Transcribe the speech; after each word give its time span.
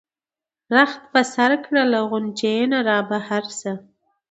رخت 0.75 1.01
په 1.13 1.21
سر 1.33 1.51
کړه 1.65 1.83
له 1.91 1.99
غُنچې 2.09 2.55
نه 2.71 2.79
را 2.87 2.99
بهر 3.09 3.43
شه. 3.59 3.73